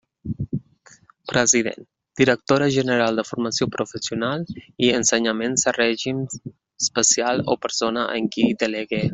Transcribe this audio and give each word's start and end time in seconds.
President: 1.31 1.83
directora 2.21 2.69
general 2.77 3.21
de 3.21 3.25
Formació 3.33 3.67
Professional 3.77 4.47
i 4.87 4.91
Ensenyaments 5.01 5.67
de 5.69 5.77
Règim 5.79 6.27
Especial 6.89 7.45
o 7.55 7.59
persona 7.69 8.11
en 8.19 8.35
qui 8.37 8.51
delegue. 8.67 9.07